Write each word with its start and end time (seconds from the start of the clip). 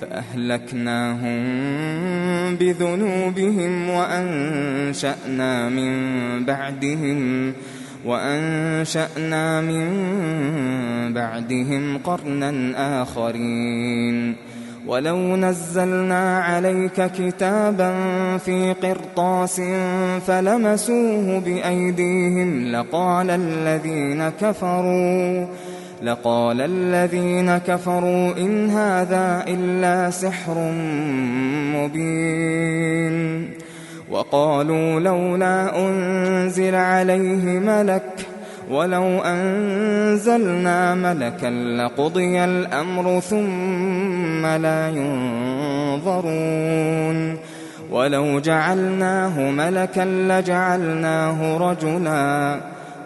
فأهلكناهم 0.00 1.40
بذنوبهم 2.56 3.90
وأنشأنا 3.90 5.68
من 5.68 5.92
بعدهم 6.44 7.52
وأنشأنا 8.04 9.60
من 9.60 9.86
بعدهم 11.14 11.98
قرنا 11.98 13.02
آخرين. 13.02 14.36
ولو 14.86 15.36
نزلنا 15.36 16.38
عليك 16.38 17.10
كتابا 17.18 17.92
في 18.36 18.74
قرطاس 18.82 19.60
فلمسوه 20.26 21.40
بأيديهم 21.40 22.72
لقال 22.72 23.30
الذين 23.30 24.28
كفروا 24.28 25.46
لقال 26.02 26.60
الذين 26.60 27.58
كفروا 27.58 28.36
إن 28.36 28.70
هذا 28.70 29.44
إلا 29.48 30.10
سحر 30.10 30.58
مبين. 31.76 33.50
وقالوا 34.10 35.00
لولا 35.00 35.86
أنزل 35.86 36.74
عليه 36.74 37.44
ملك 37.44 38.26
ولو 38.70 39.18
أنزلنا 39.18 40.94
ملكا 40.94 41.46
لقضي 41.76 42.44
الأمر 42.44 43.20
ثم 43.20 44.46
لا 44.46 44.88
ينظرون. 46.08 47.36
ولو 47.90 48.40
جعلناه 48.40 49.50
ملكا 49.50 50.00
لجعلناه 50.00 51.56
رجلا 51.70 52.60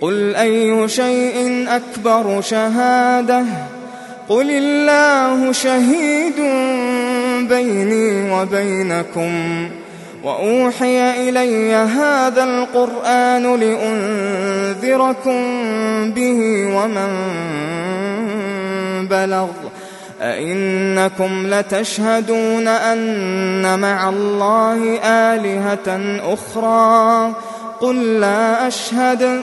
قل 0.00 0.34
أي 0.36 0.88
شيء 0.88 1.66
أكبر 1.68 2.40
شهادة؟ 2.40 3.44
قل 4.28 4.50
الله 4.50 5.52
شهيد 5.52 6.36
بيني 7.48 8.32
وبينكم 8.32 9.30
وأوحي 10.24 11.28
إلي 11.28 11.74
هذا 11.74 12.44
القرآن 12.44 13.60
لأنذركم 13.60 15.40
به 16.12 16.66
ومن 16.76 17.08
بلغ 19.08 19.48
أئنكم 20.22 21.46
لتشهدون 21.46 22.68
أن 22.68 23.78
مع 23.78 24.08
الله 24.08 24.98
آلهة 25.04 26.20
أخرى 26.34 27.32
قل 27.80 28.20
لا 28.20 28.68
أشهد 28.68 29.42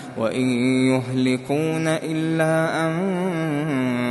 وإن 0.17 0.45
يهلكون 0.91 1.87
إلا 1.87 2.87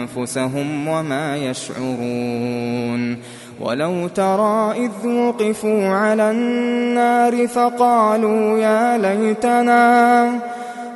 أنفسهم 0.07 0.89
وما 0.89 1.37
يشعرون 1.37 3.17
ولو 3.61 4.09
ترى 4.09 4.75
إذ 4.77 5.09
وقفوا 5.09 5.89
على 5.89 6.31
النار 6.31 7.47
فقالوا 7.47 8.59
يا 8.59 8.99
ليتنا 8.99 10.31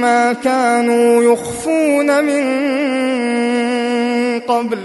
ما 0.00 0.32
كانوا 0.32 1.22
يخفون 1.22 2.24
من 2.24 2.40
قبل 4.40 4.78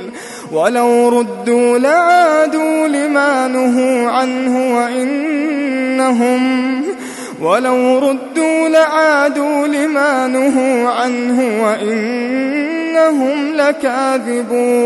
ولو 0.52 1.10
ردوا 1.20 1.78
لعادوا 1.78 2.88
لما 2.88 3.48
نهوا 3.48 4.10
عنه 4.10 4.76
وإنهم 4.78 6.66
ولو 7.42 8.00
ردوا 8.00 8.70
لعادوا 8.70 9.68
لما 9.68 10.28
نهوا 10.28 10.90
عنه 10.90 11.64
وإنهم 11.64 13.54
لكاذبون 13.56 14.86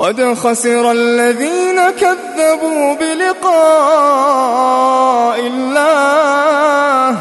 قد 0.00 0.34
خسر 0.34 0.92
الذين 0.92 1.90
كذبوا 1.90 2.94
بلقاء 2.94 3.50
الله 5.40 7.16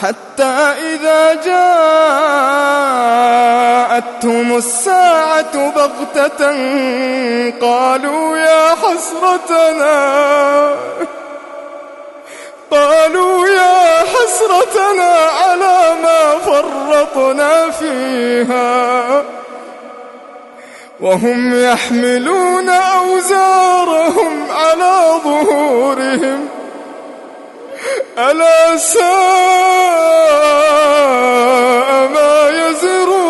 حتى 0.00 0.74
إذا 0.94 1.34
جاءتهم 3.92 4.56
الساعة 4.56 5.70
بغتة 5.70 6.46
قالوا 7.60 8.36
يا 8.36 8.74
حسرتنا 8.74 9.96
قالوا 12.70 13.46
يا 13.46 14.00
حسرتنا 14.00 15.12
على 15.44 15.94
ما 16.02 16.38
فرطنا 16.46 17.70
فيها 17.70 19.22
وهم 21.02 21.64
يحملون 21.64 22.68
أوزارهم 22.68 24.46
على 24.50 25.20
ظهورهم. 25.24 26.48
ألا 28.18 28.76
ساء 28.76 29.02
ما 32.14 32.48
يزرون. 32.48 33.22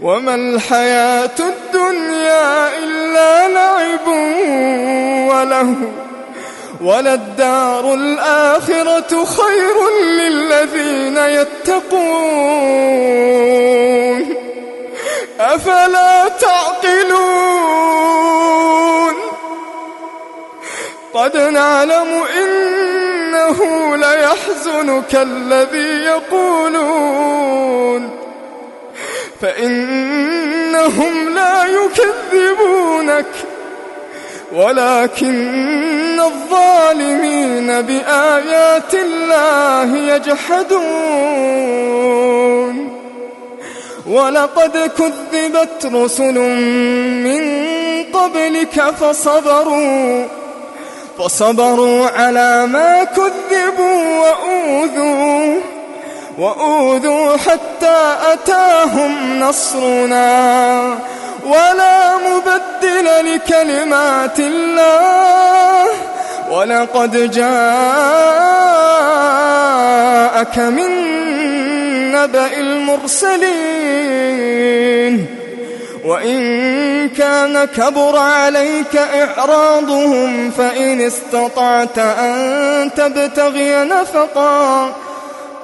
وما 0.00 0.34
الحياة 0.34 1.38
الدنيا 1.40 2.78
إلا 2.78 3.48
لعب 3.48 4.08
وله 5.28 5.74
وللدار 6.80 7.94
الآخرة 7.94 9.24
خير 9.24 9.88
للذين 10.02 11.16
يتقون. 11.16 12.68
أفلا 15.40 16.28
تعقلون؟ 16.28 17.58
قد 21.14 21.36
نعلم 21.36 22.22
إنه 22.42 23.58
ليحزنك 23.96 25.14
الذي 25.14 26.04
يقولون. 26.04 27.48
فإنهم 29.42 31.28
لا 31.34 31.64
يكذبونك. 31.64 33.26
ولكن 34.52 36.20
الظالمين 36.20 37.82
بآيات 37.82 38.94
الله 38.94 39.96
يجحدون. 40.14 41.48
ولقد 44.06 44.90
كذبت 44.98 45.86
رسل 45.94 46.38
من 47.24 47.42
قبلك 48.12 48.80
فصبروا 49.00 50.24
فصبروا 51.18 52.06
على 52.06 52.66
ما 52.66 53.04
كذبوا 53.04 54.18
وأوذوا. 54.18 55.60
وأوذوا 56.38 57.36
حتى 57.36 58.16
أتاهم 58.32 59.40
نصرنا 59.40 60.80
ولا 61.44 62.16
مبدل 62.16 63.34
لكلمات 63.34 64.38
الله. 64.38 65.84
ولقد 66.50 67.30
جاءك 67.30 67.48
من 70.58 70.90
نبأ 72.12 72.56
المرسلين. 72.56 74.18
وإن 76.04 77.08
كان 77.08 77.64
كبر 77.64 78.18
عليك 78.18 78.96
إعراضهم 78.96 80.50
فإن 80.50 81.00
استطعت 81.00 81.98
أن 81.98 82.90
تبتغي 82.96 83.84
نفقا 83.84 84.92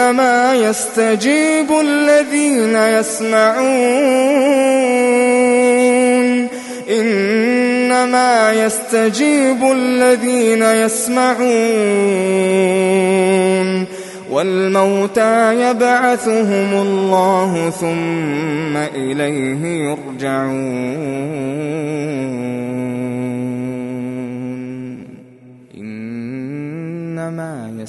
إنما 0.00 0.54
يستجيب 0.54 1.80
الذين 1.80 2.76
يسمعون. 2.76 3.66
إنما 6.90 8.52
يستجيب 8.52 9.72
الذين 9.72 10.62
يسمعون. 10.62 11.50
والموتى 14.30 15.70
يبعثهم 15.70 16.74
الله 16.74 17.72
ثم 17.80 18.76
إليه 18.76 19.64
يرجعون. 19.64 21.20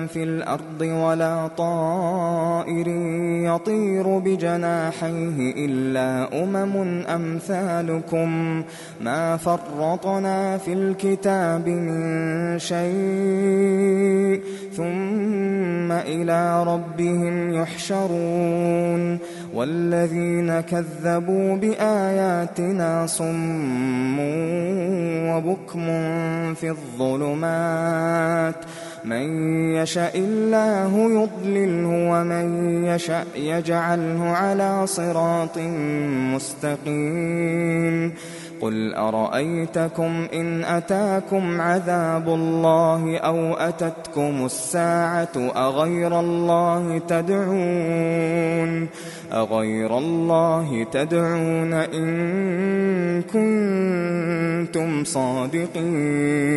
في 0.06 0.22
الأرض 0.22 0.80
ولا 0.80 1.46
طائر 1.56 2.88
يطير 3.46 4.18
بجناحيه 4.18 5.66
إلا 5.66 6.42
أمم 6.42 7.02
أمثالكم 7.06 8.62
ما 9.00 9.36
فرطنا 9.36 10.58
في 10.58 10.72
الكتاب 10.72 11.68
من 11.68 12.58
شيء 12.58 14.40
ثم 14.76 15.92
إلى 15.92 16.64
ربهم 16.64 17.52
يحشرون 17.54 19.18
والذين 19.54 20.60
كذبوا 20.60 21.56
بآياتنا 21.56 23.06
صم 23.06 24.18
وبكم 25.30 25.55
في 26.54 26.70
الظلمات. 26.70 28.54
من 29.04 29.22
يشاء 29.74 30.18
الله 30.18 30.92
يضلله 30.96 31.88
ومن 32.10 32.84
يشاء 32.84 33.26
يجعله 33.36 34.24
على 34.24 34.86
صراط 34.86 35.58
مستقيم. 36.34 38.12
قل 38.60 38.94
أرأيتكم 38.94 40.26
إن 40.34 40.64
أتاكم 40.64 41.60
عذاب 41.60 42.28
الله 42.28 43.16
أو 43.18 43.54
أتتكم 43.54 44.44
الساعة 44.44 45.32
أغير 45.56 46.20
الله 46.20 46.98
تدعون 47.08 48.88
أغير 49.32 49.98
الله 49.98 50.86
تدعون 50.92 51.72
إن 51.72 53.22
كنتم 53.22 55.04
صادقين 55.04 56.56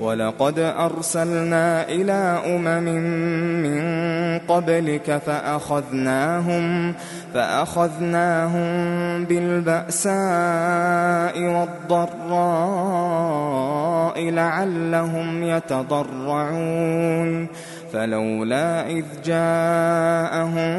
ولقد 0.00 0.58
أرسلنا 0.58 1.88
إلى 1.88 2.42
أمم 2.46 2.84
من 3.62 3.80
قبلك 4.48 5.22
فأخذناهم 5.26 6.94
فأخذناهم 7.34 8.64
بالبأساء 9.24 10.20
والضراء 11.40 12.60
لعلهم 14.30 15.42
يتضرعون 15.42 17.48
فلولا 17.92 18.90
إذ 18.90 19.04
جاءهم 19.24 20.70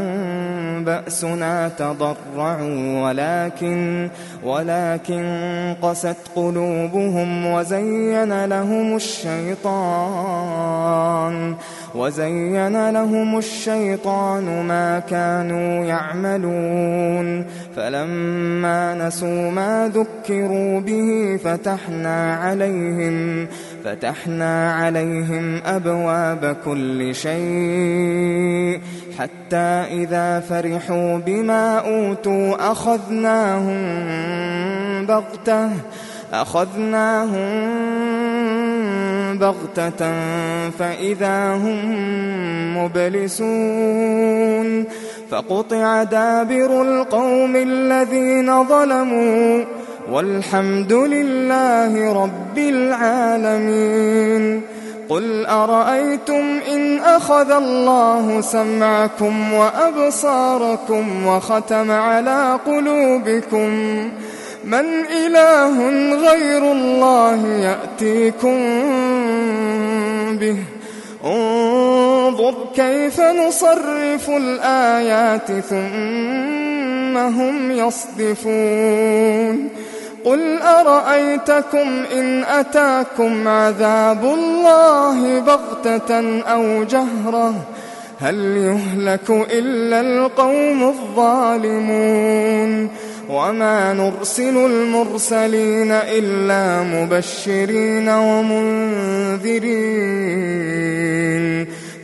بأسنا 0.84 1.72
تضرعوا 1.78 3.02
ولكن 3.04 4.10
ولكن 4.44 5.76
قست 5.82 6.18
قلوبهم 6.36 7.46
وزين 7.46 8.46
لهم 8.46 8.96
الشيطان 8.96 10.52
وزين 11.96 12.90
لهم 12.90 13.38
الشيطان 13.38 14.66
ما 14.66 15.00
كانوا 15.00 15.86
يعملون. 15.86 17.46
فلما 17.76 19.08
نسوا 19.08 19.52
ما 19.52 19.92
ذكروا 19.94 20.80
به 20.80 21.40
فتحنا 21.44 22.36
عليهم 22.36 23.48
فتحنا 23.84 24.74
عليهم 24.74 25.62
أبواب 25.66 26.58
كل 26.66 27.16
شيء 27.16 28.80
حتى 29.20 29.86
إذا 29.92 30.40
فرحوا 30.40 31.18
بما 31.18 31.78
أوتوا 31.78 32.72
أخذناهم 32.72 33.82
بغتة 35.06 35.70
أخذناهم 36.34 37.62
بغتة 39.38 40.12
فإذا 40.80 41.54
هم 41.54 42.78
مبلسون 42.78 44.86
فقطع 45.30 46.04
دابر 46.04 46.82
القوم 46.82 47.56
الذين 47.56 48.68
ظلموا 48.68 49.64
والحمد 50.10 50.94
لله 50.94 52.24
رب 52.24 52.58
العالمين. 52.58 54.62
قل 55.10 55.46
أرأيتم 55.46 56.60
إن 56.74 57.00
أخذ 57.00 57.52
الله 57.52 58.42
سمعكم 58.42 59.54
وأبصاركم 59.54 61.26
وختم 61.26 61.92
على 61.92 62.60
قلوبكم؟ 62.66 63.70
من 64.66 64.86
إله 65.26 65.90
غير 66.30 66.72
الله 66.72 67.48
يأتيكم 67.48 68.58
به. 70.40 70.58
انظر 71.26 72.56
كيف 72.76 73.20
نصرف 73.20 74.30
الآيات 74.30 75.52
ثم 75.52 77.18
هم 77.18 77.72
يصدفون. 77.72 79.70
قل 80.26 80.62
أرأيتكم 80.62 82.04
إن 82.14 82.44
أتاكم 82.44 83.48
عذاب 83.48 84.26
الله 84.26 85.40
بغتة 85.40 86.42
أو 86.42 86.84
جهرة؟ 86.84 87.54
هل 88.20 88.58
يهلك 88.58 89.30
إلا 89.30 90.02
القوم 90.02 90.84
الظالمون؟ 90.84 92.90
وما 93.32 93.94
نرسل 93.94 94.58
المرسلين 94.58 95.92
إلا 95.92 96.84
مبشرين 96.84 98.10
ومنذرين 98.10 99.62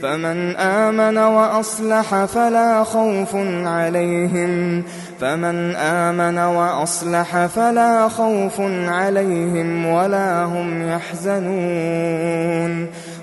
فمن 0.01 0.55
آمن 0.55 1.17
وأصلح 1.17 2.25
فلا 2.25 2.83
خوف 2.83 3.35
عليهم 3.65 4.83
فمن 5.21 5.75
آمن 5.75 6.37
وأصلح 6.37 7.45
فلا 7.45 8.09
خوف 8.09 8.61
عليهم 8.87 9.85
ولا 9.85 10.43
هم 10.43 10.89
يحزنون 10.89 12.87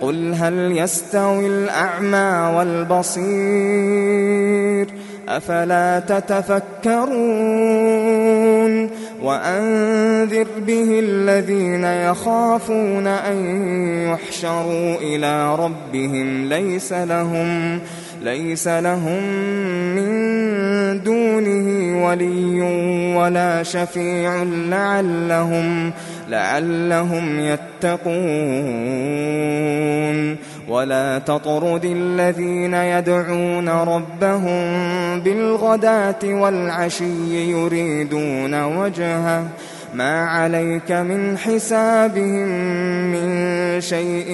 قل 0.00 0.34
هل 0.34 0.78
يستوي 0.78 1.46
الأعمى 1.46 2.56
والبصير 2.56 3.24
أفلا 5.28 6.00
تتفكرون 6.00 7.14
وأنذر 9.22 10.46
به 10.66 11.00
الذين 11.00 11.84
يخافون 11.84 13.06
أن 13.06 13.36
يحشروا 14.08 14.96
إلى 14.96 15.54
ربهم 15.54 16.48
ليس 16.48 16.92
لهم 16.92 17.80
ليس 18.24 18.68
لهم 18.68 19.22
من 19.94 20.14
دونه 21.02 22.04
ولي 22.06 22.60
ولا 23.16 23.62
شفيع 23.62 24.42
لعلهم 24.42 25.92
لعلهم 26.28 27.40
يتقون. 27.40 28.14
ولا 30.68 31.18
تطرد 31.18 31.84
الذين 31.84 32.74
يدعون 32.74 33.68
ربهم 33.68 34.64
بالغداة 35.20 36.24
والعشي 36.24 37.50
يريدون 37.50 38.64
وجهه 38.64 39.44
ما 39.94 40.24
عليك 40.24 40.92
من 40.92 41.38
حسابهم 41.38 42.48
من 43.12 43.80
شيء 43.80 44.26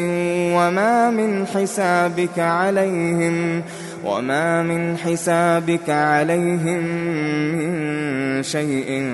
وما 0.56 1.10
من 1.10 1.46
حسابك 1.46 2.38
عليهم 2.38 3.62
وما 4.04 4.62
من 4.62 4.96
حسابك 4.96 5.90
عليهم 5.90 6.82
من 7.54 8.42
شيء 8.42 9.12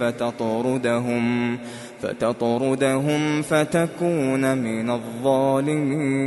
فتطردهم 0.00 1.58
فتطردهم 2.02 3.42
فتكون 3.42 4.58
من 4.58 4.90
الظالمين. 4.90 6.26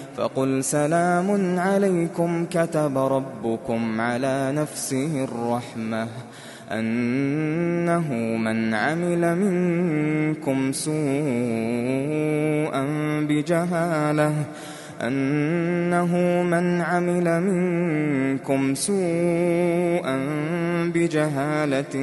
فقل 0.17 0.63
سلام 0.63 1.59
عليكم 1.59 2.45
كتب 2.45 2.97
ربكم 2.97 4.01
على 4.01 4.51
نفسه 4.55 5.23
الرحمة 5.23 6.07
أنه 6.71 8.13
من 8.37 8.73
عمل 8.73 9.35
منكم 9.35 10.71
سوءا 10.71 10.95
بجهالة 13.29 14.33
أنه 15.01 16.15
من 16.43 16.81
عمل 16.81 17.41
منكم 17.41 18.75
سوءا 18.75 20.17
بجهالة 20.93 21.93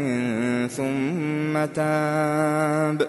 ثم 0.66 1.64
تاب 1.74 3.08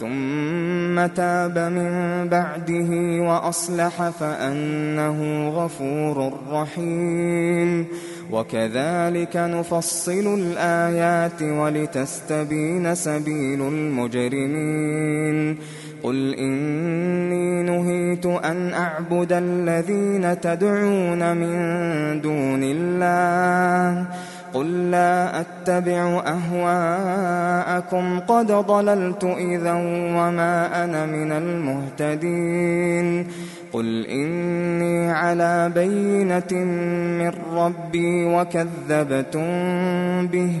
ثم 0.00 1.06
تاب 1.06 1.58
من 1.58 2.28
بعده 2.28 2.90
وأصلح 3.28 4.08
فأنه 4.08 5.48
غفور 5.48 6.32
رحيم. 6.50 7.86
وكذلك 8.32 9.36
نفصل 9.36 10.38
الآيات 10.38 11.42
ولتستبين 11.42 12.94
سبيل 12.94 13.60
المجرمين. 13.62 15.58
قل 16.02 16.34
إني 16.34 17.62
نهيت 17.62 18.26
أن 18.26 18.72
أعبد 18.72 19.32
الذين 19.32 20.40
تدعون 20.40 21.36
من 21.36 22.20
دون 22.20 22.60
الله. 22.62 24.06
قل 24.54 24.90
لا 24.90 25.40
أتبع 25.40 26.22
أهواءكم. 26.26 28.20
قد 28.20 28.46
ضللت 28.46 29.24
إذا 29.24 29.72
وما 30.18 30.84
أنا 30.84 31.06
من 31.06 31.32
المهتدين. 31.32 33.26
قل 33.72 34.06
إني 34.06 35.10
على 35.10 35.70
بينة 35.74 36.64
من 37.18 37.32
ربي 37.54 38.24
وكذبتم 38.24 39.46
به. 40.26 40.60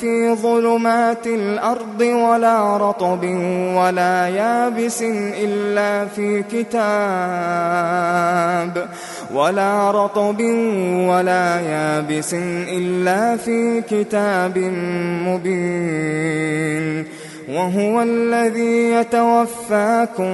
في 0.00 0.34
ظلمات 0.34 1.26
الأرض 1.26 2.00
ولا 2.00 2.76
رطب 2.76 3.24
ولا 3.74 4.28
يابس 4.28 5.02
إلا 5.42 6.06
في 6.06 6.42
كتاب 6.42 7.94
ولا 9.34 9.90
رطب 9.90 10.40
ولا 11.08 11.60
يابس 11.60 12.34
إلا 12.68 13.36
في 13.36 13.82
كتاب 13.90 14.58
مبين 15.26 17.04
وهو 17.48 18.02
الذي 18.02 18.90
يتوفاكم 18.90 20.32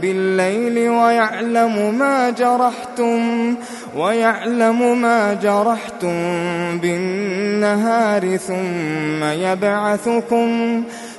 بالليل 0.00 0.88
ويعلم 0.88 1.98
ما 1.98 2.30
جرحتم 2.30 3.54
ويعلم 3.96 5.00
ما 5.00 5.34
جرحتم 5.34 6.14
بالنهار 6.78 8.36
ثم 8.36 9.24
يبعثكم 9.24 10.18
ثم 10.30 11.07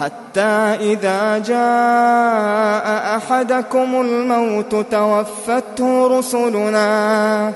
حتى 0.00 0.76
إذا 0.80 1.38
جاء 1.38 3.16
أحدكم 3.16 4.00
الموت 4.00 4.74
توفته 4.90 6.18
رسلنا 6.18 7.52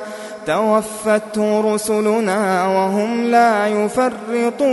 توفته 0.47 1.75
رسلنا 1.75 2.67
وهم 2.67 3.25
لا 3.25 3.67
يفرطون. 3.67 4.65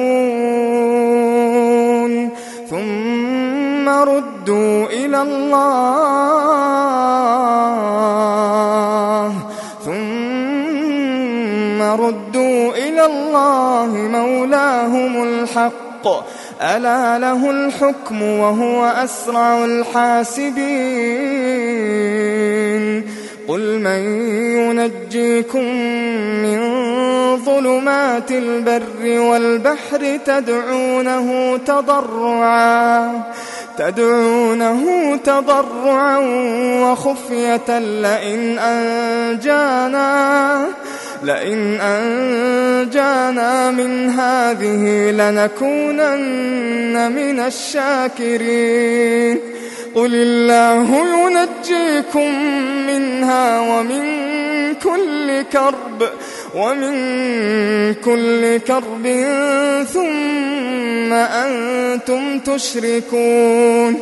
ثم 2.70 3.90
ردوا 3.90 4.86
إلى 4.86 5.22
الله. 5.22 6.52
ثم 9.86 11.82
ردوا 11.82 12.72
إلى 12.72 13.06
الله 13.06 13.92
مولاهم 14.12 15.24
الحق. 15.24 15.91
ألا 16.62 17.20
له 17.20 17.52
الحكم 17.52 18.22
وهو 18.22 18.86
أسرع 18.86 19.66
الحاسبين. 19.66 20.62
قل 23.48 23.80
من 23.80 24.00
ينجيكم 24.58 25.64
من 26.44 26.60
ظلمات 27.46 28.32
البر 28.32 29.20
والبحر 29.20 30.20
تدعونه 30.26 31.58
تضرعا 31.58 33.24
تدعونه 33.78 35.16
تضرعا 35.16 36.18
وخفية 36.84 37.80
لئن 37.80 38.60
أنجانا. 38.60 40.12
لئن 41.24 41.82
أنجانا 41.82 43.72
من 43.72 44.10
هذه 44.10 45.12
لنكونن 45.12 47.12
من 47.12 47.40
الشاكرين. 47.40 49.40
قل 49.96 50.16
الله 50.16 50.90
ينجيكم 50.92 52.36
منها 52.88 53.60
ومن 53.60 54.04
كل 54.84 55.42
كرب 55.42 56.10
ومن 56.56 56.94
كل 57.94 58.58
كرب 58.58 59.26
ثم 59.94 61.14
أنتم 61.14 62.40
تشركون. 62.40 64.02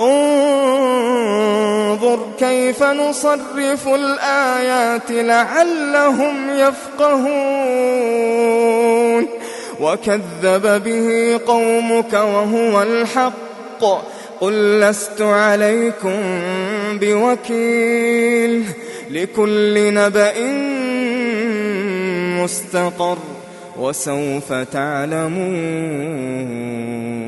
انظر 0.00 1.38
كيف 2.38 2.82
نصرف 2.82 3.88
الآيات 3.88 5.10
لعلهم 5.10 6.50
يفقهون. 6.50 7.28
وكذب 9.80 10.82
به 10.84 11.40
قومك 11.46 12.12
وهو 12.12 12.82
الحق. 12.82 13.84
قل 14.40 14.80
لست 14.80 15.22
عليكم 15.22 16.20
بوكيل. 17.00 18.64
لكل 19.10 19.94
نبأ 19.94 20.32
مستقر. 22.42 23.18
وسوف 23.78 24.52
تعلمون. 24.52 27.27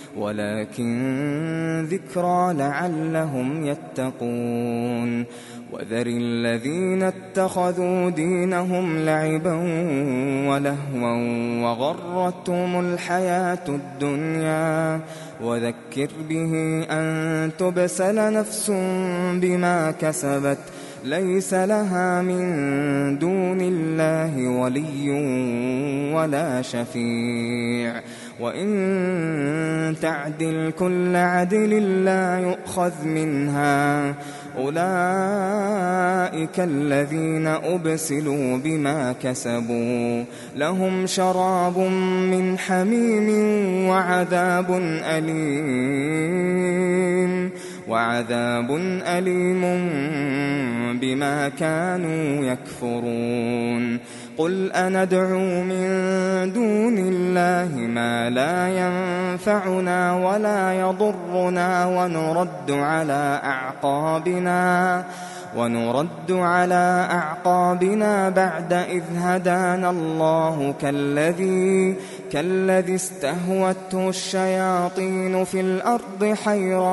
ولكن 0.17 1.87
ذكرى 1.89 2.53
لعلهم 2.53 3.65
يتقون. 3.65 5.25
وذر 5.71 6.07
الذين 6.07 7.03
اتخذوا 7.03 8.09
دينهم 8.09 9.05
لعبا 9.05 9.53
ولهوا 10.49 11.17
وغرتهم 11.63 12.79
الحياة 12.79 13.67
الدنيا. 13.69 14.99
وذكر 15.43 16.09
به 16.29 16.83
أن 16.91 17.51
تبسل 17.59 18.33
نفس 18.33 18.69
بما 19.33 19.91
كسبت 19.91 20.57
ليس 21.03 21.53
لها 21.53 22.21
من 22.21 23.19
دون 23.19 23.61
الله 23.61 24.47
ولي 24.47 25.11
ولا 26.13 26.61
شفيع. 26.61 28.01
وإن 28.41 29.95
تعدل 30.01 30.71
كل 30.79 31.15
عدل 31.15 32.03
لا 32.05 32.39
يؤخذ 32.39 33.05
منها 33.05 34.15
أولئك 34.57 36.59
الذين 36.59 37.47
أبسلوا 37.47 38.57
بما 38.57 39.15
كسبوا 39.23 40.23
لهم 40.55 41.07
شراب 41.07 41.77
من 42.31 42.57
حميم 42.57 43.29
وعذاب 43.87 44.79
أليم 45.03 46.51
وعذاب 47.87 48.71
أليم 49.07 49.61
بما 51.01 51.49
كانوا 51.49 52.45
يكفرون 52.45 53.99
قل 54.37 54.71
أندعو 54.71 55.63
من 55.63 55.87
دون 56.53 56.97
الله 56.97 57.75
ما 57.75 58.29
لا 58.29 58.67
ينفعنا 58.67 60.13
ولا 60.13 60.73
يضرنا 60.73 61.85
ونرد 61.85 62.71
على 62.71 63.39
أعقابنا 63.43 65.03
ونرد 65.57 66.31
على 66.31 67.07
أعقابنا 67.11 68.29
بعد 68.29 68.73
إذ 68.73 69.03
هدانا 69.17 69.89
الله 69.89 70.73
كالذي 70.81 71.95
كالذي 72.31 72.95
استهوته 72.95 74.09
الشياطين 74.09 75.43
في 75.43 75.61
الأرض 75.61 76.35
حيران 76.45 76.91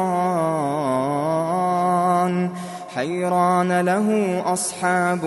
حيران 2.94 3.80
له 3.80 4.42
أصحاب 4.52 5.24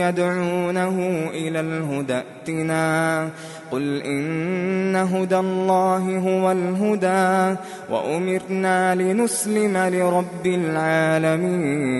يدعونه 0.00 1.28
إلى 1.34 1.60
الهدى 1.60 2.14
ائتنا. 2.14 3.28
قل 3.70 4.02
إن 4.02 4.96
هدى 4.96 5.36
الله 5.36 6.18
هو 6.18 6.52
الهدى 6.52 7.56
وأمرنا 7.90 8.94
لنسلم 8.94 9.76
لرب 9.76 10.46
العالمين. 10.46 11.90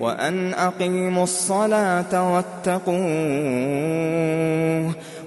وأن 0.00 0.54
أقيموا 0.54 1.22
الصلاة 1.22 2.34
واتقوه. 2.34 2.98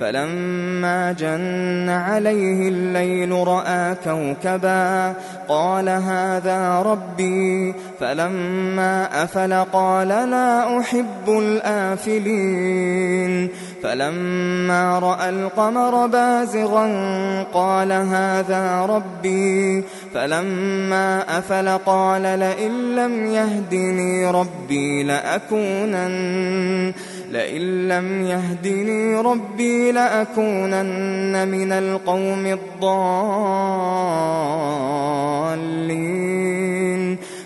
فلما 0.00 1.12
جن 1.12 1.88
عليه 1.88 2.68
الليل 2.68 3.32
رأى 3.32 3.94
كوكبا 4.04 5.14
قال 5.48 5.88
هذا 5.88 6.82
ربي 6.82 7.74
فلما 8.00 9.24
أفل 9.24 9.54
قال 9.72 10.08
لا 10.08 10.78
أحب 10.80 11.28
الآفلين 11.28 12.84
فلما 13.82 14.98
رأى 14.98 15.28
القمر 15.28 16.06
بازغا 16.06 16.86
قال 17.52 17.92
هذا 17.92 18.86
ربي 18.86 19.84
فلما 20.14 21.38
أفل 21.38 21.68
قال 21.68 22.22
لئن 22.22 22.96
لم 22.96 23.26
يهدني 23.26 24.26
ربي 24.26 25.02
لأكونن 25.02 26.92
لئن 27.30 27.88
لم 27.88 28.22
يهدني 28.22 29.16
ربي 29.16 29.83
لأكونن 29.92 31.48
من 31.48 31.72
القوم 31.72 32.46
الضالين. 32.46 32.64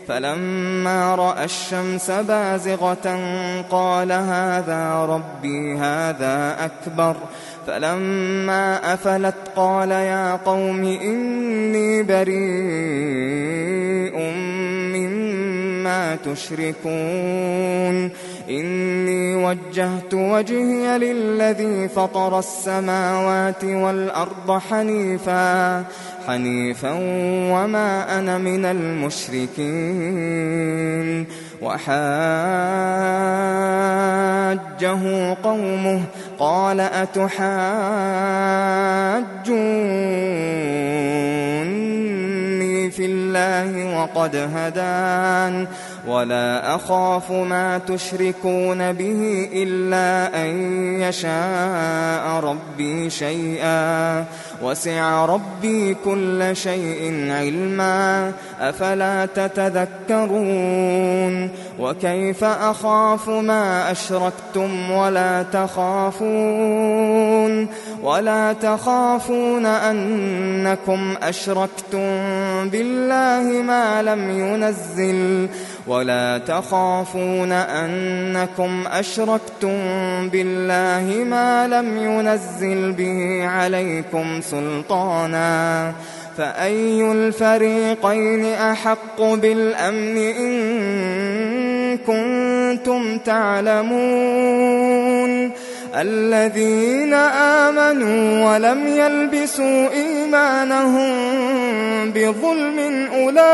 فلما 0.09 1.15
رأى 1.15 1.45
الشمس 1.45 2.11
بازغة 2.11 3.19
قال 3.71 4.13
هذا 4.13 5.07
ربي 5.09 5.77
هذا 5.77 6.57
أكبر. 6.65 7.17
فلما 7.67 8.95
أفلت 8.95 9.35
قال 9.57 9.91
يا 9.91 10.37
قوم 10.37 10.85
إني 10.85 12.03
بريء 12.03 13.39
تشركون. 16.17 18.11
إني 18.49 19.35
وجهت 19.35 20.15
وجهي 20.15 20.99
للذي 20.99 21.89
فطر 21.89 22.39
السماوات 22.39 23.65
والأرض 23.65 24.59
حنيفا 24.71 25.85
حنيفا 26.27 26.93
وما 27.53 28.19
أنا 28.19 28.39
من 28.39 28.65
المشركين. 28.65 29.89
وحاجه 31.63 31.99
قومه 35.43 36.01
قال 36.39 36.81
أتحاجوني 36.81 37.49
في 43.09 43.15
الله 43.15 43.97
وقد 43.97 44.37
هدان 44.37 45.67
ولا 46.07 46.75
أخاف 46.75 47.31
ما 47.31 47.79
تشركون 47.79 48.93
به 48.93 49.49
إلا 49.53 50.43
أن 50.45 50.49
يشاء 51.01 52.41
ربي 52.41 53.11
شيئا. 53.11 54.25
وسع 54.63 55.25
ربي 55.25 55.97
كل 56.05 56.57
شيء 56.57 57.31
علما. 57.31 58.33
أفلا 58.61 59.27
تتذكرون؟ 59.27 60.89
وكيف 61.79 62.45
أخاف 62.45 63.29
ما 63.29 63.91
أشركتم 63.91 64.91
ولا 64.91 65.43
تخافون؟ 65.53 66.99
ولا 68.03 68.53
تخافون 68.53 69.67
أنكم 69.67 71.15
أشركتم 71.23 71.99
بالله 72.69 73.63
ما 73.63 74.03
لم 74.03 74.31
ينزل 74.31 75.49
ولا 75.89 76.39
تخافون 76.39 77.53
أنكم 77.53 78.85
أشركتم 78.87 79.79
بالله 80.29 81.25
ما 81.25 81.69
لم 81.69 81.97
ينزل 81.97 82.93
به 82.93 83.47
عليكم 83.47 84.41
سلطانا 84.41 85.93
فأي 86.39 87.13
الفريقين 87.13 88.45
أحق 88.45 89.23
بالأمن 89.23 90.17
إن 90.17 91.99
كنتم 91.99 93.19
تعلمون 93.19 93.99
الذين 95.95 97.15
آمنوا 97.15 98.51
ولم 98.51 98.87
يلبسوا 98.87 99.89
إيمانهم 99.91 101.11
بظلم 102.11 103.09
أولئك 103.15 103.49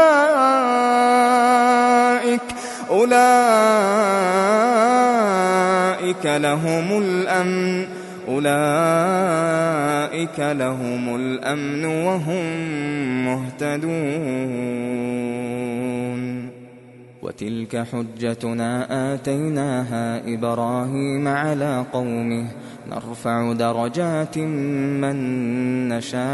أولئك 2.91 3.15
لهم 6.27 6.99
الأمن 7.03 8.04
أولئك 8.29 8.55
لهم 10.41 11.17
الأمن 11.17 11.85
وهم 11.85 12.45
مهتدون. 13.25 14.05
وتلك 17.23 17.77
حجتنا 17.77 18.87
آتيناها 19.15 20.35
إبراهيم 20.35 21.29
على 21.29 21.85
قومه. 21.93 22.47
نرفع 22.91 23.53
درجات 23.53 24.39
من 24.39 25.17
نشاء. 25.89 26.25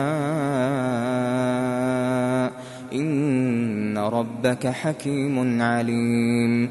إن 2.94 3.98
ربك 3.98 4.66
حكيم 4.66 5.62
عليم. 5.62 6.70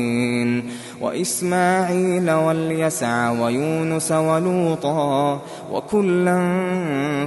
وإسماعيل 1.01 2.31
واليسع 2.31 3.29
ويونس 3.29 4.11
ولوطا 4.11 5.41
وكلا 5.71 6.39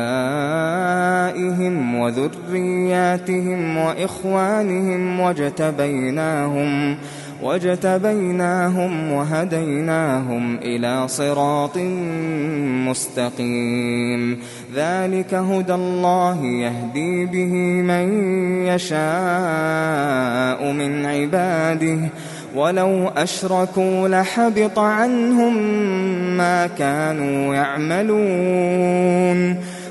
وذرياتهم 1.95 3.77
وإخوانهم 3.77 5.21
واجتبيناهم 5.21 6.99
واجتبيناهم 7.43 9.13
وهديناهم 9.13 10.59
إلى 10.59 11.09
صراط 11.09 11.77
مستقيم 12.89 14.39
ذلك 14.75 15.35
هدى 15.35 15.75
الله 15.75 16.45
يهدي 16.45 17.27
به 17.27 17.53
من 17.83 18.07
يشاء 18.67 19.01
من 20.73 21.07
عباده 21.07 21.99
ولو 22.55 23.09
أشركوا 23.09 24.09
لحبط 24.09 24.79
عنهم 24.79 25.57
ما 26.37 26.67
كانوا 26.67 27.55
يعملون 27.55 29.01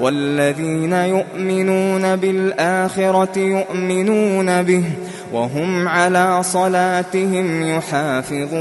والذين 0.00 0.92
يؤمنون 0.92 2.16
بالآخرة 2.16 3.38
يؤمنون 3.38 4.62
به 4.62 4.84
وهم 5.32 5.88
على 5.88 6.42
صلاتهم 6.42 7.76
يحافظون 7.76 8.54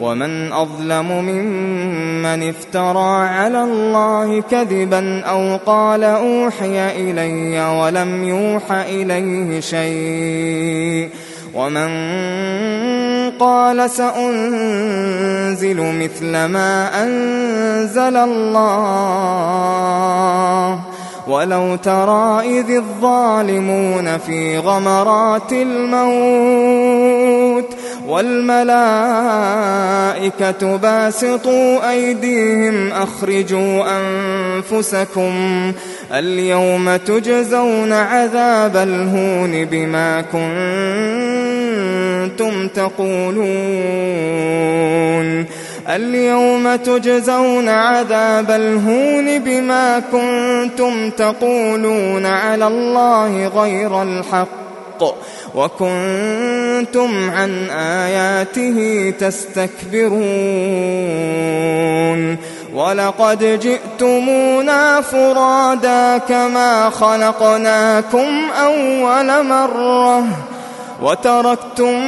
ومن 0.00 0.52
أظلم 0.52 1.08
ممن 1.12 2.48
افترى 2.48 3.28
على 3.28 3.62
الله 3.62 4.40
كذبا 4.40 5.20
أو 5.20 5.56
قال 5.66 6.04
أوحي 6.04 6.90
إلي 6.90 7.60
ولم 7.80 8.24
يوح 8.24 8.72
إليه 8.72 9.60
شيء 9.60 11.08
ومن 11.54 11.88
قال 13.42 13.90
سأنزل 13.90 15.76
مثل 15.76 16.44
ما 16.44 17.02
أنزل 17.02 18.16
الله. 18.16 19.72
ولو 21.28 21.76
ترى 21.76 22.40
إذ 22.60 22.70
الظالمون 22.70 24.18
في 24.18 24.58
غمرات 24.58 25.52
الموت 25.52 26.62
والملائكة 28.06 28.66
باسطوا 30.76 31.90
أيديهم 31.90 32.92
أخرجوا 32.92 33.84
أنفسكم 33.98 35.32
اليوم 36.12 36.96
تجزون 36.96 37.92
عذاب 37.92 38.76
الهون 38.76 39.64
بما 39.64 40.20
كنتم 42.32 42.68
تقولون 42.68 43.42
اليوم 45.88 46.76
تجزون 46.76 47.68
عذاب 47.68 48.50
الهون 48.50 49.38
بما 49.38 50.02
كنتم 50.12 51.10
تقولون 51.10 52.26
على 52.26 52.66
الله 52.66 53.46
غير 53.46 54.02
الحق 54.02 54.62
وكنتم 55.54 57.30
عن 57.30 57.70
آياته 57.70 59.10
تستكبرون 59.18 60.22
ولقد 62.74 63.60
جئتمونا 63.60 65.00
فرادا 65.00 66.18
كما 66.18 66.90
خلقناكم 66.90 68.26
أول 68.62 69.46
مرة 69.46 70.26
وتركتم 71.02 72.02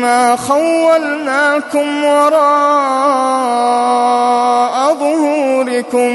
ما 0.00 0.36
خولناكم 0.36 2.04
وراء 2.04 3.18
ظهوركم 4.94 6.14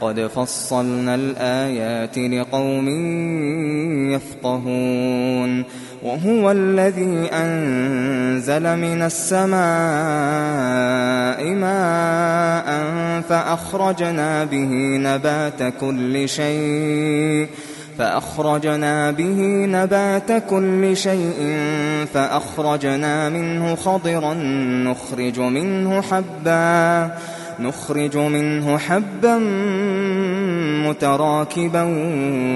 قد 0.00 0.20
فصلنا 0.20 1.14
الآيات 1.14 2.18
لقوم 2.18 2.88
يفقهون 4.12 5.64
وهو 6.02 6.50
الذي 6.50 7.28
أنزل 7.32 8.76
من 8.76 9.02
السماء 9.02 9.56
ماء 11.54 12.86
فأخرجنا 13.20 14.44
به 14.44 14.70
نبات 15.00 15.74
كل 15.80 16.28
شيء 16.28 17.48
فأخرجنا 17.98 19.10
به 19.10 19.66
نبات 19.66 20.42
كل 20.50 20.96
شيء 20.96 21.58
فأخرجنا 22.14 23.28
منه 23.28 23.74
خضرا 23.74 24.34
نخرج 24.84 25.40
منه 25.40 26.02
حبا 26.02 27.10
نخرج 27.60 28.16
منه 28.16 28.78
حبا 28.78 29.38
متراكبا 30.88 31.82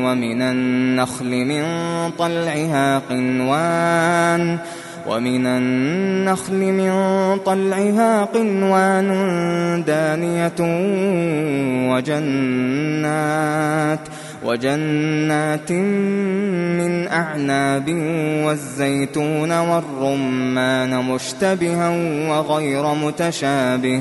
ومن 0.04 0.42
النخل 0.42 1.44
من 1.44 1.62
طلعها 2.18 2.98
قنوان 2.98 4.58
ومن 5.08 5.46
النخل 5.46 6.54
من 6.54 6.92
طلعها 7.38 8.24
قنوان 8.24 9.08
دانية 9.86 10.60
وجنات 11.94 14.00
وجنات 14.44 15.72
من 15.72 17.08
أعناب 17.08 17.88
والزيتون 18.44 19.52
والرمان 19.52 21.04
مشتبها 21.04 21.88
وغير 22.28 22.94
متشابه 22.94 24.00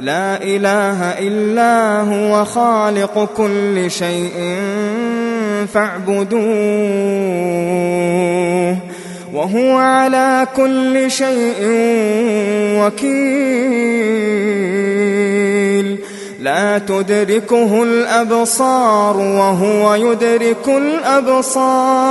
لا 0.00 0.42
إله 0.42 1.18
إلا 1.18 2.00
هو 2.00 2.44
خالق 2.44 3.28
كل 3.36 3.90
شيء 3.90 4.56
فاعبدوه 5.74 6.40
وهو 9.34 9.76
على 9.76 10.46
كل 10.56 11.10
شيء 11.10 11.56
وكيل. 12.80 13.50
لا 16.40 16.78
تدركه 16.78 17.82
الأبصار 17.82 19.16
وهو 19.16 19.94
يدرك 19.94 20.68
الأبصار. 20.68 22.10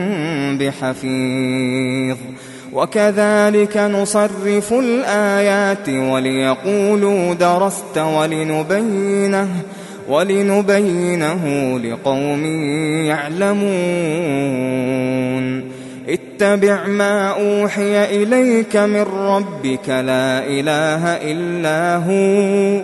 بحفيظ. 0.57 2.17
وكذلك 2.73 3.77
نصرف 3.77 4.73
الآيات 4.73 5.89
وليقولوا 5.89 7.33
درست 7.33 7.97
ولنبينه 7.97 9.49
ولنبينه 10.09 11.77
لقوم 11.79 12.45
يعلمون. 13.05 13.71
اتبع 16.09 16.87
ما 16.87 17.29
أوحي 17.29 18.23
إليك 18.23 18.77
من 18.77 19.01
ربك 19.01 19.89
لا 19.89 20.47
إله 20.47 21.07
إلا 21.07 21.95
هو 21.95 22.81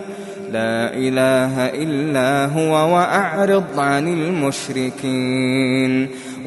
لا 0.52 0.94
إله 0.94 1.66
إلا 1.66 2.46
هو 2.46 2.94
وأعرض 2.94 3.78
عن 3.78 4.08
المشركين. 4.08 6.08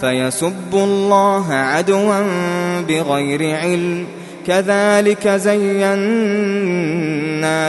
فيسبوا 0.00 0.84
الله 0.84 1.52
عدوا 1.52 2.22
بغير 2.88 3.56
علم. 3.56 4.06
كذلك 4.46 5.28
زينا 5.28 5.96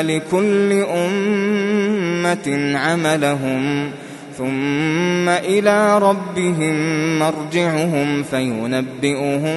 لكل 0.03 0.73
أمة 0.73 2.77
عملهم 2.77 3.91
ثم 4.37 5.29
إلى 5.29 5.99
ربهم 5.99 6.75
مرجعهم 7.19 8.23
فينبئهم 8.23 9.55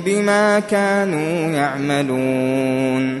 بما 0.00 0.58
كانوا 0.58 1.56
يعملون. 1.56 3.20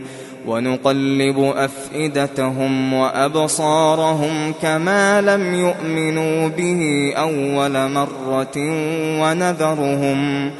ونقلب 0.51 1.53
أفئدتهم 1.55 2.93
وأبصارهم 2.93 4.53
كما 4.61 5.21
لم 5.21 5.53
يؤمنوا 5.53 6.47
به 6.47 7.13
أول 7.17 7.91
مرة 7.91 8.57
ونذرهم 9.21 10.51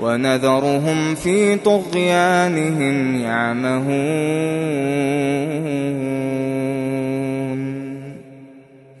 ونذرهم 0.00 1.14
في 1.14 1.56
طغيانهم 1.56 3.20
يعمهون. 3.20 3.94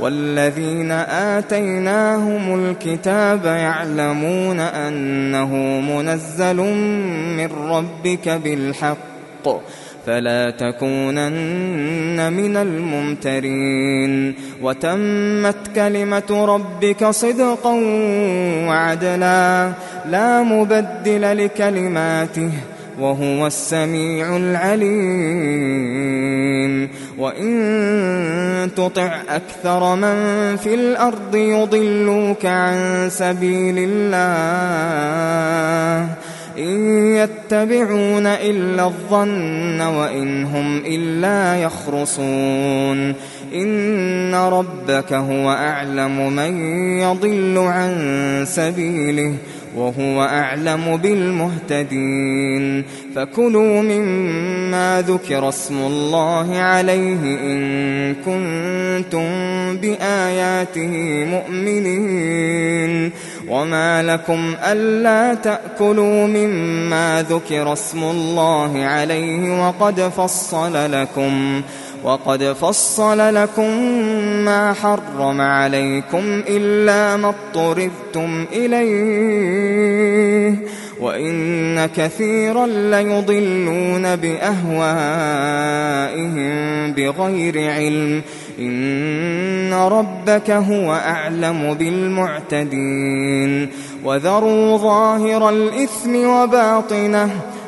والذين 0.00 0.90
آتيناهم 0.90 2.64
الكتاب 2.64 3.44
يعلمون 3.44 4.60
أنه 4.60 5.54
منزل 5.80 6.56
من 7.36 7.48
ربك 7.70 8.28
بالحق 8.28 9.48
فلا 10.06 10.50
تكونن 10.50 12.32
من 12.32 12.56
الممترين. 12.56 14.34
وتمت 14.62 15.56
كلمة 15.74 16.30
ربك 16.30 17.04
صدقا 17.04 17.74
وعدلا 18.68 19.72
لا 20.10 20.42
مبدل 20.42 21.44
لكلماته. 21.44 22.50
وهو 23.00 23.46
السميع 23.46 24.36
العليم. 24.36 25.96
وإن 27.18 28.70
تطع 28.76 29.20
أكثر 29.28 29.94
من 29.96 30.16
في 30.56 30.74
الأرض 30.74 31.34
يضلوك 31.34 32.46
عن 32.46 33.08
سبيل 33.10 33.74
الله. 33.78 34.26
إن 36.58 37.16
يتبعون 37.16 38.26
إلا 38.26 38.84
الظن 38.84 39.80
وإن 39.80 40.44
هم 40.44 40.82
إلا 40.86 41.62
يخرصون. 41.62 43.14
إن 43.54 44.34
ربك 44.34 45.12
هو 45.12 45.50
أعلم 45.50 46.36
من 46.36 46.78
يضل 46.98 47.58
عن 47.58 48.44
سبيله. 48.48 49.34
وهو 49.76 50.22
أعلم 50.22 50.96
بالمهتدين. 50.96 52.84
فكلوا 53.14 53.82
مما 53.82 55.04
ذكر 55.08 55.48
اسم 55.48 55.74
الله 55.86 56.56
عليه 56.56 57.22
إن 57.22 58.14
كنتم 58.14 59.26
بآياته 59.76 61.24
مؤمنين. 61.24 63.10
وما 63.48 64.02
لكم 64.02 64.54
ألا 64.64 65.34
تأكلوا 65.34 66.26
مما 66.26 67.24
ذكر 67.30 67.72
اسم 67.72 68.04
الله 68.04 68.84
عليه 68.84 69.66
وقد 69.66 70.00
فصل 70.00 70.92
لكم 70.92 71.62
وقد 72.06 72.42
فصل 72.42 73.34
لكم 73.34 73.70
ما 74.44 74.72
حرم 74.72 75.40
عليكم 75.40 76.42
إلا 76.48 77.16
ما 77.16 77.28
اضطررتم 77.28 78.46
إليه 78.52 79.76
وإن 81.00 81.86
كثيرا 81.86 82.66
ليضلون 82.66 84.16
بأهوائهم 84.16 84.86
بغير 86.92 87.70
علم. 87.70 88.22
إن 88.58 89.74
ربك 89.74 90.50
هو 90.50 90.92
أعلم 90.94 91.74
بالمعتدين. 91.74 93.68
وذروا 94.04 94.76
ظاهر 94.76 95.48
الإثم 95.48 96.26
وباطنه 96.26 97.30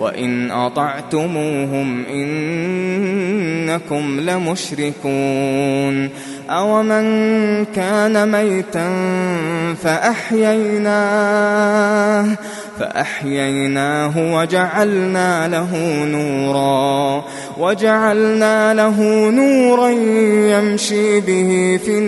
وإن 0.00 0.50
أطعتموهم 0.50 2.04
إنكم 2.06 4.20
لمشركون 4.20 6.10
أومن 6.50 7.04
كان 7.64 8.32
ميتا 8.32 8.88
فأحييناه 10.84 12.36
فأحييناه 12.78 14.34
وجعلنا 14.34 15.48
له 15.48 16.04
نورا 16.04 17.24
وجعلنا 17.58 18.74
له 18.74 19.00
نورا 19.30 19.88
يمشي 20.58 21.20
به 21.20 21.80
في 21.84 21.98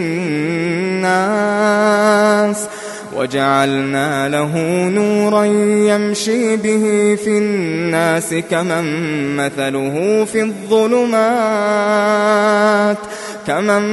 الناس 1.01 2.67
وجعلنا 3.17 4.29
له 4.29 4.59
نورا 4.89 5.45
يمشي 5.95 6.57
به 6.57 7.17
في 7.25 7.39
الناس 7.39 8.35
كمن 8.51 9.37
مثله 9.37 10.25
في 10.33 10.43
الظلمات 10.43 11.97
كمن 13.47 13.87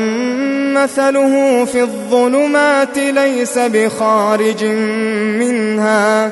مثله 0.73 1.65
في 1.65 1.81
الظلمات 1.81 2.97
ليس 2.97 3.57
بخارج 3.57 4.65
منها. 5.39 6.31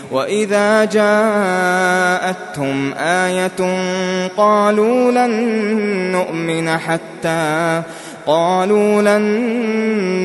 وإذا 0.11 0.85
جاءتهم 0.85 2.93
آية 2.97 3.61
قالوا 4.37 5.11
لن 5.11 5.31
نؤمن 6.11 6.77
حتى 6.77 7.81
قالوا 8.27 9.01
لن 9.01 9.21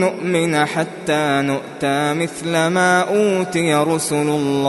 نؤمن 0.00 0.66
حتى 0.66 1.42
نؤتى 1.42 2.14
مثل 2.14 2.66
ما 2.66 3.00
أوتي 3.00 3.74
رسل 3.74 4.28
الله. 4.28 4.66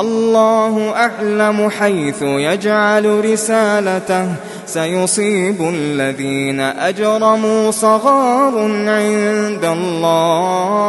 الله 0.00 0.94
أعلم 0.96 1.70
حيث 1.70 2.22
يجعل 2.22 3.32
رسالته. 3.32 4.26
سيصيب 4.66 5.70
الذين 5.74 6.60
أجرموا 6.60 7.70
صغار 7.70 8.58
عند 8.88 9.64
الله. 9.64 10.88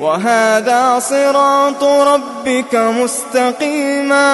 وهذا 0.00 0.98
صراط 0.98 1.84
ربك 1.84 2.74
مستقيما. 2.74 4.26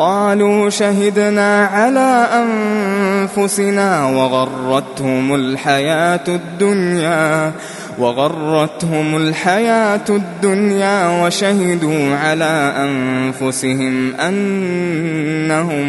قالوا 0.00 0.70
شهدنا 0.70 1.66
على 1.66 2.28
أنفسنا 2.32 4.06
وغرتهم 4.06 5.34
الحياة 5.34 6.24
الدنيا 6.28 7.52
وغرتهم 7.98 9.16
الحياة 9.16 10.04
الدنيا 10.08 11.22
وشهدوا 11.24 12.16
على 12.16 12.74
أنفسهم 12.76 14.14
أنهم 14.14 15.88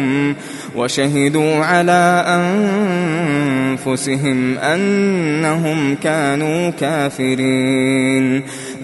وشهدوا 0.76 1.64
على 1.64 2.24
أنفسهم 3.78 4.58
أنهم 4.58 5.96
كانوا 6.02 6.70
كافرين. 6.70 8.42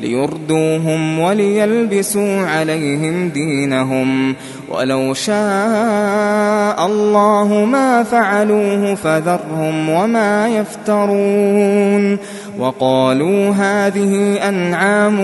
ليردوهم 0.00 1.18
وليلبسوا 1.18 2.40
عليهم 2.40 3.28
دينهم 3.28 4.34
ولو 4.68 5.14
شاء 5.14 6.86
الله 6.86 7.64
ما 7.72 8.02
فعلوه 8.02 8.94
فذرهم 8.94 9.88
وما 9.88 10.48
يفترون 10.48 12.18
وقالوا 12.58 13.50
هذه 13.50 14.48
أنعام 14.48 15.20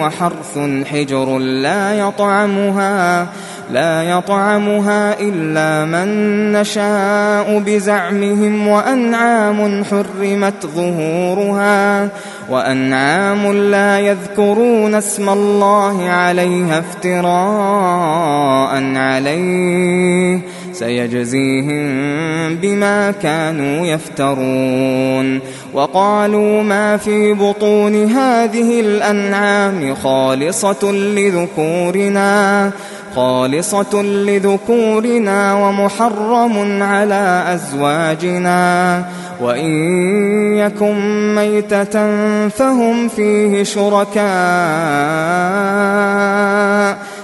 وحرث 0.00 0.58
حجر 0.84 1.38
لا 1.38 1.98
يطعمها 1.98 3.26
لا 3.70 4.02
يطعمها 4.02 5.20
إلا 5.20 5.84
من 5.84 6.08
نشاء 6.52 7.58
بزعمهم 7.58 8.68
وأنعام 8.68 9.84
حرمت 9.84 10.66
ظهورها 10.66 12.08
وأنعام 12.50 13.52
لا 13.52 14.00
يذكرون 14.00 14.94
اسم 14.94 15.28
الله 15.28 16.08
عليها 16.08 16.78
افتراء 16.78 18.18
عليه 18.96 20.40
سيجزيهم 20.72 21.88
بما 22.54 23.10
كانوا 23.10 23.86
يفترون 23.86 25.40
وقالوا 25.74 26.62
ما 26.62 26.96
في 26.96 27.34
بطون 27.34 28.04
هذه 28.04 28.80
الأنعام 28.80 29.94
خالصة 29.94 30.92
لذكورنا 30.92 32.70
خالصة 33.16 34.02
لذكورنا 34.02 35.54
ومحرم 35.54 36.82
على 36.82 37.44
أزواجنا. 37.54 39.04
وإن 39.40 39.72
يكن 40.56 41.34
ميتة 41.34 42.18
فهم 42.48 43.08
فيه 43.08 43.62
شركاء. 43.62 44.18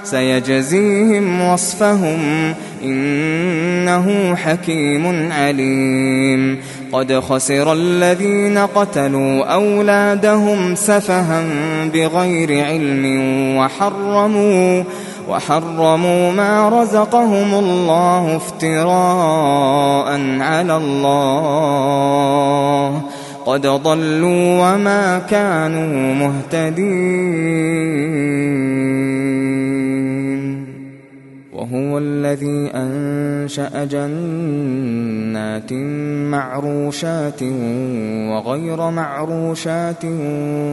سيجزيهم 0.04 1.40
وصفهم 1.40 2.54
إنه 2.84 4.34
حكيم 4.34 5.32
عليم. 5.32 6.60
قد 6.92 7.12
خسر 7.12 7.72
الذين 7.72 8.58
قتلوا 8.58 9.44
أولادهم 9.44 10.74
سفها 10.74 11.44
بغير 11.94 12.64
علم 12.64 13.04
وحرموا 13.56 14.84
وحرموا 15.28 16.32
ما 16.32 16.68
رزقهم 16.82 17.54
الله 17.54 18.36
افتراء 18.36 20.08
على 20.40 20.76
الله. 20.76 21.94
قد 23.46 23.66
ضلوا 23.66 24.74
وما 24.74 25.18
كانوا 25.18 26.14
مهتدين. 26.14 27.64
وهو 31.52 31.98
الذي 31.98 32.70
أنشأ 32.74 33.84
جنات 33.84 35.72
معروشات 36.32 37.42
وغير 38.32 38.90
معروشات 38.90 40.04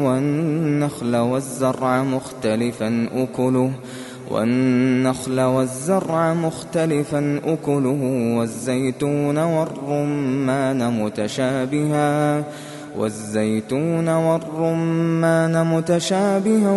والنخل 0.05 1.15
والزرع 1.15 2.03
مختلفا 2.03 3.07
أكله 3.15 3.71
والنخل 4.31 5.39
والزرع 5.39 6.33
مختلفا 6.33 7.41
أكله 7.45 8.01
والزيتون 8.37 9.37
والرمان 9.37 11.03
متشابها 11.03 12.43
والزيتون 12.97 14.09
والرمان 14.09 15.67
متشابها 15.67 16.71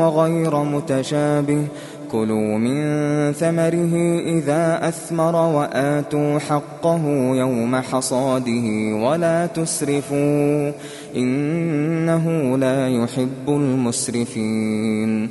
وغير 0.00 0.62
متشابه. 0.62 1.66
كلوا 2.12 2.58
من 2.58 3.32
ثمره 3.32 3.94
إذا 4.26 4.88
أثمر 4.88 5.36
وآتوا 5.36 6.38
حقه 6.38 7.02
يوم 7.34 7.76
حصاده 7.76 8.94
ولا 8.94 9.46
تسرفوا 9.46 10.72
إنه 11.16 12.56
لا 12.58 12.88
يحب 12.88 13.48
المسرفين. 13.48 15.30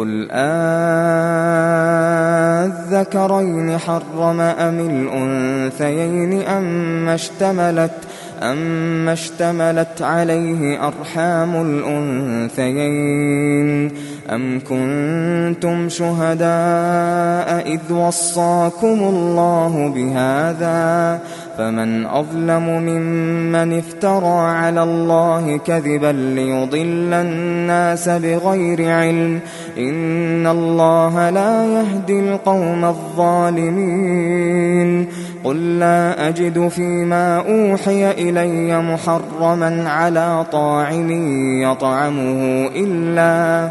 قل 0.00 0.28
آذكرين 2.90 3.78
حرم 3.78 4.40
أم 4.40 4.80
الأنثيين 4.80 6.42
أما 6.42 7.14
اشتملت 7.14 7.90
أما 8.42 9.12
اشتملت 9.12 10.02
عليه 10.02 10.86
أرحام 10.86 11.62
الأنثيين 12.56 13.90
أم 14.30 14.60
كنتم 14.60 15.88
شهداء 15.88 17.66
إذ 17.66 17.92
وصاكم 17.92 18.98
الله 19.02 19.92
بهذا 19.94 21.20
فمن 21.58 22.06
أظلم 22.06 22.68
ممن 22.68 23.78
افترى 23.78 24.40
على 24.40 24.82
الله 24.82 25.56
كذبا 25.56 26.12
ليضل 26.12 27.14
الناس 27.14 28.08
بغير 28.08 28.92
علم 28.92 29.40
إن 29.78 30.46
الله 30.46 31.30
لا 31.30 31.64
يهدي 31.64 32.20
القوم 32.20 32.84
الظالمين 32.84 34.50
قل 35.44 35.78
لا 35.78 36.28
أجد 36.28 36.68
فيما 36.68 37.36
أوحي 37.36 38.10
إلي 38.10 38.82
محرما 38.82 39.90
على 39.90 40.44
طاعم 40.52 41.10
يطعمه 41.62 42.66
إلا 42.76 43.70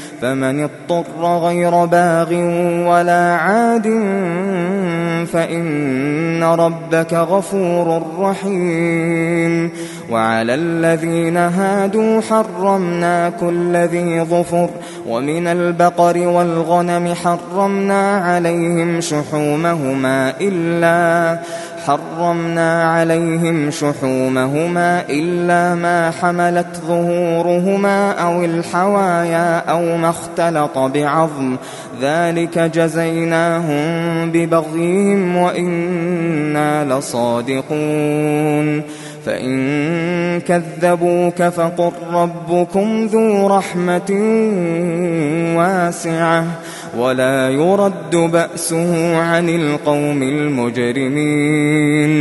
فمن 0.21 0.63
اضطر 0.63 1.37
غير 1.37 1.85
باغ 1.85 2.33
ولا 2.89 3.35
عاد 3.35 3.87
فإن 5.33 6.43
ربك 6.43 7.13
غفور 7.13 8.03
رحيم 8.19 9.71
وعلى 10.11 10.53
الذين 10.55 11.37
هادوا 11.37 12.21
حرمنا 12.21 13.29
كل 13.29 13.77
ذي 13.77 14.21
ظفر 14.21 14.69
ومن 15.07 15.47
البقر 15.47 16.17
والغنم 16.17 17.13
حرمنا 17.13 18.17
عليهم 18.17 19.01
شحومهما 19.01 20.33
إلا 20.41 21.39
حرمنا 21.85 22.91
عليهم 22.91 23.71
شحومهما 23.71 25.03
إلا 25.09 25.75
ما 25.75 26.11
حملت 26.11 26.81
ظهورهما 26.87 28.11
أو 28.11 28.45
الحوايا 28.45 29.57
أو 29.57 29.97
ما 29.97 30.09
اختلط 30.09 30.77
بعظم. 30.77 31.55
ذلك 32.01 32.59
جزيناهم 32.59 33.81
ببغيهم 34.31 35.37
وإنا 35.37 36.85
لصادقون. 36.85 38.81
فإن 39.25 40.39
كذبوك 40.39 41.43
فقل 41.43 41.91
ربكم 42.13 43.05
ذو 43.05 43.47
رحمة 43.47 44.11
واسعة. 45.57 46.43
ولا 46.97 47.49
يرد 47.49 48.15
بأسه 48.15 49.17
عن 49.17 49.49
القوم 49.49 50.23
المجرمين. 50.23 52.11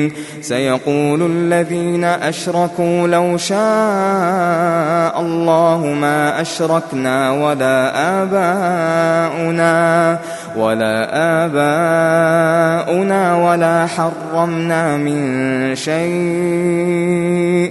سيقول 0.41 1.23
الذين 1.31 2.05
أشركوا 2.05 3.09
لو 3.09 3.37
شاء 3.37 5.21
الله 5.21 5.97
ما 6.01 6.41
أشركنا 6.41 7.31
ولا 7.31 7.93
آباؤنا 8.23 10.19
ولا 10.57 11.09
آباؤنا 11.45 13.37
ولا 13.37 13.87
حرمنا 13.87 14.97
من 14.97 15.21
شيء. 15.75 17.71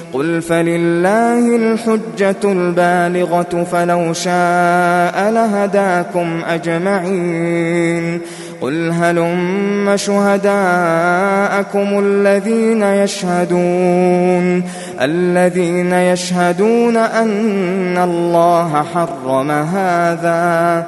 قل 0.13 0.41
فلله 0.41 1.55
الحجة 1.55 2.51
البالغة 2.51 3.67
فلو 3.71 4.13
شاء 4.13 5.31
لهداكم 5.31 6.41
أجمعين 6.47 8.21
قل 8.61 8.91
هلم 8.91 9.93
شهداءكم 9.95 10.99
الذين 11.99 12.83
يشهدون 12.83 14.63
الذين 15.01 15.93
يشهدون 15.93 16.97
أن 16.97 17.97
الله 17.97 18.85
حرم 18.93 19.51
هذا 19.51 20.87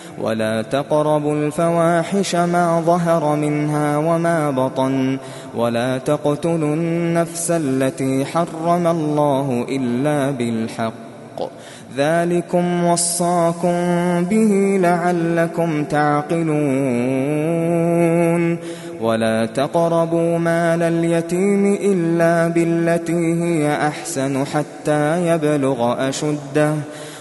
ولا 0.21 0.61
تقربوا 0.61 1.33
الفواحش 1.33 2.35
ما 2.35 2.81
ظهر 2.85 3.35
منها 3.35 3.97
وما 3.97 4.51
بطن 4.51 5.17
ولا 5.57 5.97
تقتلوا 5.97 6.75
النفس 6.75 7.51
التي 7.51 8.25
حرم 8.25 8.87
الله 8.87 9.65
إلا 9.69 10.31
بالحق. 10.31 10.91
ذلكم 11.97 12.83
وصاكم 12.83 13.73
به 14.23 14.77
لعلكم 14.79 15.83
تعقلون. 15.83 16.51
ولا 19.01 19.45
تقربوا 19.45 20.37
مال 20.37 20.83
اليتيم 20.83 21.73
إلا 21.73 22.47
بالتي 22.47 23.43
هي 23.43 23.87
أحسن 23.87 24.45
حتى 24.45 25.27
يبلغ 25.27 26.09
أشده. 26.09 26.73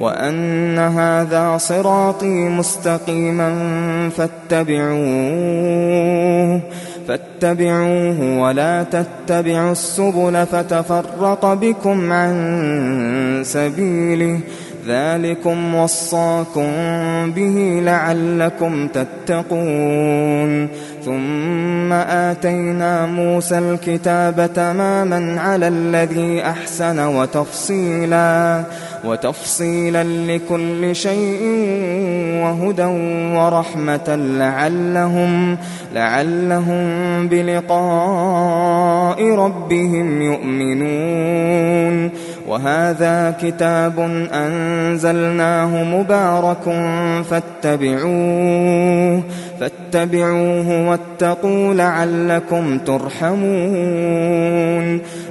وأن 0.00 0.78
هذا 0.78 1.58
صراطي 1.58 2.48
مستقيما 2.48 3.50
فاتبعوه 4.16 5.56
فاتبعوه 7.08 8.40
ولا 8.40 8.82
تتبعوا 8.82 9.72
السبل 9.72 10.46
فتفرق 10.46 11.54
بكم 11.54 12.12
عن 12.12 13.42
سبيله. 13.44 14.40
ذلكم 14.86 15.74
وصاكم 15.74 16.70
به 17.36 17.80
لعلكم 17.82 18.88
تتقون. 18.88 20.68
ثم 21.04 21.92
آتينا 21.92 23.06
موسى 23.06 23.58
الكتاب 23.58 24.50
تماما 24.54 25.40
على 25.40 25.68
الذي 25.68 26.42
أحسن 26.42 27.06
وتفصيلا 27.06 28.62
وتفصيلا 29.04 30.04
لكل 30.04 30.96
شيء 30.96 31.42
وهدى 32.42 32.84
ورحمة 33.36 34.16
لعلهم 34.38 35.56
لعلهم 35.94 36.82
بلقاء 37.28 39.34
ربهم 39.34 40.22
يؤمنون. 40.22 42.10
وهذا 42.46 43.34
كتاب 43.42 44.00
أنزلناه 44.32 45.84
مبارك 45.84 46.64
فاتبعوه 47.30 49.22
فاتبعوه 49.60 50.88
واتقوا 50.88 51.74
لعلكم 51.74 52.78
ترحمون 52.78 53.46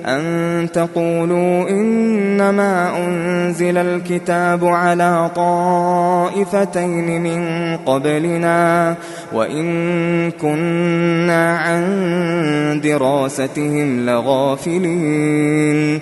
أن 0.05 0.68
تقولوا 0.74 1.70
إنما 1.70 2.97
أنزل 2.97 3.78
الكتاب 3.78 4.66
على 4.66 5.30
طائفتين 5.36 7.22
من 7.22 7.78
قبلنا 7.86 8.95
وإن 9.34 10.32
كنا 10.32 11.57
عن 11.57 12.82
دراستهم 12.84 14.05
لغافلين 14.05 16.01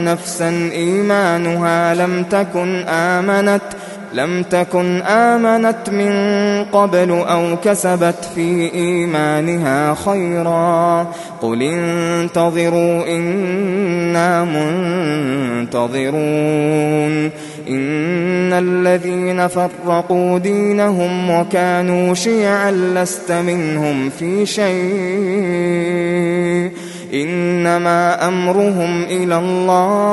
نفسا 0.00 0.70
إيمانها 0.72 1.94
لم 1.94 2.24
تكن 2.24 2.76
آمنت 2.88 3.62
لم 4.14 4.42
تكن 4.42 5.02
آمنت 5.02 5.90
من 5.90 6.12
قبل 6.64 7.10
أو 7.10 7.56
كسبت 7.64 8.28
في 8.34 8.74
إيمانها 8.74 9.94
خيرا. 9.94 11.06
قل 11.42 11.62
انتظروا 11.62 13.06
إنا 13.08 14.44
منتظرون. 15.64 16.12
إن 17.68 18.52
الذين 18.52 19.48
فرقوا 19.48 20.38
دينهم 20.38 21.30
وكانوا 21.30 22.14
شيعا 22.14 22.70
لست 22.70 23.32
منهم 23.32 24.10
في 24.18 24.46
شيء. 24.46 25.82
إنما 27.14 28.28
أمرهم 28.28 29.02
إلى 29.02 29.38
الله 29.38 30.12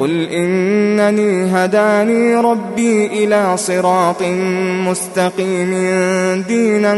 قل 0.00 0.28
إنني 0.28 1.54
هداني 1.54 2.34
ربي 2.34 3.06
إلى 3.06 3.56
صراط 3.56 4.22
مستقيم 4.88 5.70
دينا 6.48 6.94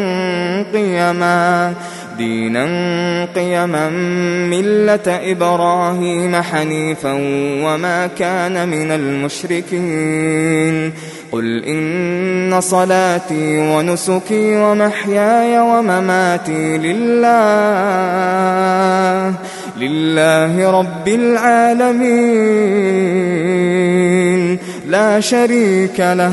قيما 0.73 1.73
دينا 2.19 2.65
قيما 3.35 3.91
ملة 4.51 5.07
إبراهيم 5.07 6.37
حنيفا 6.37 7.13
وما 7.65 8.07
كان 8.07 8.69
من 8.69 8.91
المشركين. 8.91 10.93
قل 11.33 11.65
إن 11.65 12.61
صلاتي 12.61 13.59
ونسكي 13.59 14.57
ومحياي 14.57 15.59
ومماتي 15.59 16.79
لله. 16.79 17.33
لله 19.77 20.71
رب 20.79 21.09
العالمين. 21.09 22.13
لا 24.87 25.21
شريك 25.21 26.01
له. 26.01 26.33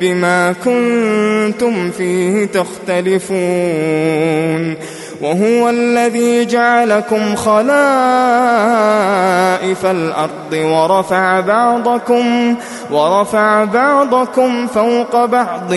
بما 0.00 0.54
كنتم 0.64 1.90
فيه 1.90 2.44
تختلفون 2.44 3.34
وهو 5.20 5.68
الذي 5.68 6.44
جعلكم 6.44 7.36
خلائف 7.36 7.64
الأرض 9.86 10.52
ورفع 10.52 11.40
بعضكم 11.40 12.54
ورفع 12.90 13.64
بعضكم 13.64 14.66
فوق 14.66 15.24
بعض 15.24 15.74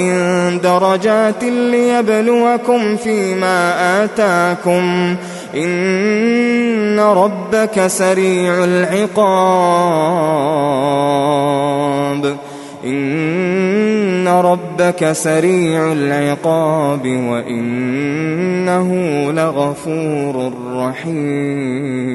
درجات 0.64 1.44
ليبلوكم 1.44 2.98
فيما 2.98 3.74
آتاكم 4.04 5.16
إن 5.56 7.00
ربك 7.00 7.88
سريع 7.88 8.64
العقاب 8.64 9.98
إن 12.86 14.28
ربك 14.28 15.12
سريع 15.12 15.92
العقاب 15.92 17.08
وإنه 17.08 18.92
لغفور 19.32 20.54
رحيم 20.74 22.08